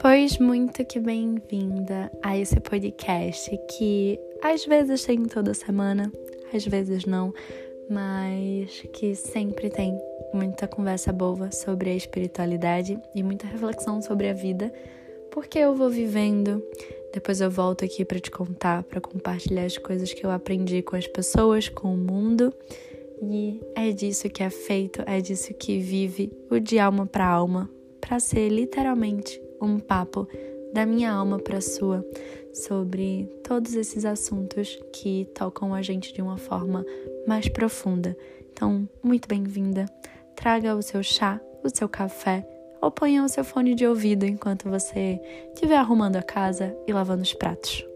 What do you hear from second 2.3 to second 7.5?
esse podcast que às vezes tem toda semana, às vezes não,